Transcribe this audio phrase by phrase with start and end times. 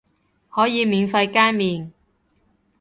[0.49, 1.91] 可以免費加麵